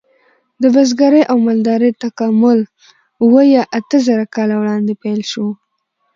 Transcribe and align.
د 0.61 0.63
بزګرۍ 0.73 1.21
او 1.31 1.37
مالدارۍ 1.45 1.91
تکامل 2.03 2.59
اوه 3.23 3.41
یا 3.55 3.63
اته 3.77 3.97
زره 4.07 4.25
کاله 4.35 4.55
وړاندې 4.59 4.93
پیل 5.03 5.21
شو. 5.31 5.47